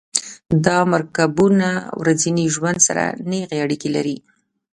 دا 0.65 0.77
مرکبونه 0.93 1.69
ورځني 2.01 2.45
ژوند 2.55 2.79
سره 2.87 3.03
نیغې 3.31 3.57
اړیکې 3.65 3.89
لري. 3.95 4.17